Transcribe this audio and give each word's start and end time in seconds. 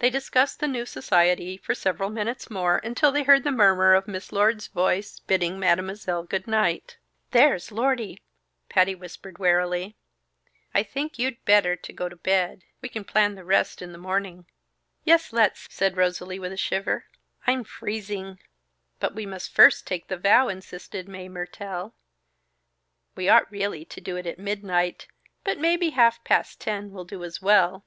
They 0.00 0.10
discussed 0.10 0.58
the 0.58 0.66
new 0.66 0.84
society 0.84 1.56
for 1.56 1.72
several 1.72 2.10
minutes 2.10 2.50
more, 2.50 2.78
until 2.78 3.12
they 3.12 3.22
heard 3.22 3.44
the 3.44 3.52
murmur 3.52 3.94
of 3.94 4.08
Miss 4.08 4.32
Lord's 4.32 4.66
voice, 4.66 5.20
bidding 5.20 5.60
Mademoiselle 5.60 6.24
goodnight. 6.24 6.96
"There's 7.30 7.70
Lordy!" 7.70 8.20
Patty 8.68 8.96
whispered 8.96 9.38
warily. 9.38 9.94
"I 10.74 10.82
think 10.82 11.20
you'd 11.20 11.44
better 11.44 11.76
to 11.76 11.92
go 11.92 12.08
to 12.08 12.16
bed. 12.16 12.64
We 12.82 12.88
can 12.88 13.04
plan 13.04 13.36
the 13.36 13.44
rest 13.44 13.80
in 13.80 13.92
the 13.92 13.96
morning." 13.98 14.46
"Yes, 15.04 15.32
let's," 15.32 15.68
said 15.70 15.96
Rosalie, 15.96 16.40
with 16.40 16.50
a 16.50 16.56
shiver. 16.56 17.04
"I'm 17.46 17.62
freezing!" 17.62 18.40
"But 18.98 19.14
we 19.14 19.24
must 19.24 19.54
first 19.54 19.86
take 19.86 20.08
the 20.08 20.16
vow," 20.16 20.48
insisted 20.48 21.06
Mae 21.06 21.28
Mertelle. 21.28 21.94
"We 23.14 23.28
ought 23.28 23.52
really 23.52 23.84
to 23.84 24.00
do 24.00 24.16
it 24.16 24.26
at 24.26 24.40
midnight 24.40 25.06
but 25.44 25.60
maybe 25.60 25.90
half 25.90 26.24
past 26.24 26.60
ten 26.60 26.90
will 26.90 27.04
do 27.04 27.22
as 27.22 27.40
well. 27.40 27.84